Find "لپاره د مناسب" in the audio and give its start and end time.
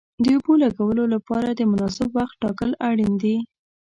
1.15-2.09